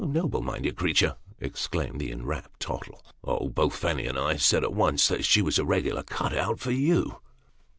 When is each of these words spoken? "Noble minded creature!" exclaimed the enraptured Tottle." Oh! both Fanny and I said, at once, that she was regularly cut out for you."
"Noble 0.03 0.41
minded 0.41 0.77
creature!" 0.77 1.15
exclaimed 1.39 2.01
the 2.01 2.11
enraptured 2.11 2.59
Tottle." 2.59 3.05
Oh! 3.23 3.49
both 3.49 3.75
Fanny 3.75 4.07
and 4.07 4.17
I 4.17 4.35
said, 4.35 4.63
at 4.63 4.73
once, 4.73 5.07
that 5.09 5.23
she 5.25 5.43
was 5.43 5.59
regularly 5.59 6.03
cut 6.07 6.33
out 6.35 6.59
for 6.59 6.71
you." 6.71 7.19